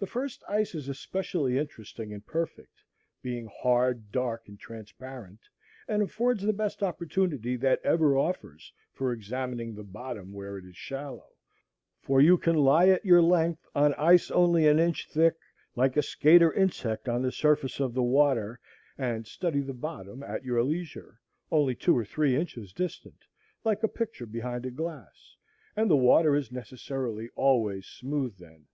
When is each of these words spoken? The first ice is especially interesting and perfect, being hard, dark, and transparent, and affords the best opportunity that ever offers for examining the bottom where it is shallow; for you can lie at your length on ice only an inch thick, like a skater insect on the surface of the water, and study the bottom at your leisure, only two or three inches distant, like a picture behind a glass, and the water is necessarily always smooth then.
The 0.00 0.06
first 0.06 0.44
ice 0.50 0.74
is 0.74 0.86
especially 0.86 1.56
interesting 1.56 2.12
and 2.12 2.22
perfect, 2.26 2.82
being 3.22 3.48
hard, 3.62 4.12
dark, 4.12 4.46
and 4.48 4.60
transparent, 4.60 5.40
and 5.88 6.02
affords 6.02 6.42
the 6.42 6.52
best 6.52 6.82
opportunity 6.82 7.56
that 7.56 7.80
ever 7.82 8.18
offers 8.18 8.70
for 8.92 9.14
examining 9.14 9.74
the 9.74 9.82
bottom 9.82 10.34
where 10.34 10.58
it 10.58 10.66
is 10.66 10.76
shallow; 10.76 11.30
for 12.02 12.20
you 12.20 12.36
can 12.36 12.54
lie 12.54 12.88
at 12.90 13.06
your 13.06 13.22
length 13.22 13.64
on 13.74 13.94
ice 13.94 14.30
only 14.30 14.68
an 14.68 14.78
inch 14.78 15.08
thick, 15.10 15.36
like 15.74 15.96
a 15.96 16.02
skater 16.02 16.52
insect 16.52 17.08
on 17.08 17.22
the 17.22 17.32
surface 17.32 17.80
of 17.80 17.94
the 17.94 18.02
water, 18.02 18.60
and 18.98 19.26
study 19.26 19.60
the 19.60 19.72
bottom 19.72 20.22
at 20.22 20.44
your 20.44 20.62
leisure, 20.62 21.18
only 21.50 21.74
two 21.74 21.96
or 21.96 22.04
three 22.04 22.36
inches 22.36 22.74
distant, 22.74 23.24
like 23.64 23.82
a 23.82 23.88
picture 23.88 24.26
behind 24.26 24.66
a 24.66 24.70
glass, 24.70 25.34
and 25.74 25.88
the 25.90 25.96
water 25.96 26.36
is 26.36 26.52
necessarily 26.52 27.30
always 27.36 27.86
smooth 27.86 28.36
then. 28.36 28.66